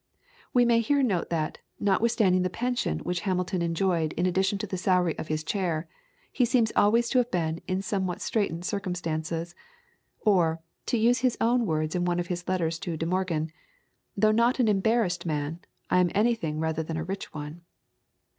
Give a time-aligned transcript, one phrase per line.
[0.51, 4.75] We may here note that, notwithstanding the pension which Hamilton enjoyed in addition to the
[4.75, 5.87] salary of his chair,
[6.31, 9.53] he seems always to have been in some what straitened circumstances,
[10.21, 13.51] or, to use his own words in one of his letters to De Morgan,
[14.17, 15.59] "Though not an embarrassed man,
[15.91, 17.61] I am anything rather than a rich one."